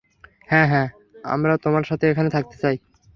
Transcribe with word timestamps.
হ্যাঁ, 0.47 0.67
হ্যাঁ, 0.67 0.87
আমরা 1.25 1.53
তোমার 1.57 1.83
সাথে 1.83 2.05
এখানে 2.09 2.29
থাকতে 2.29 2.55
চাই। 2.57 2.75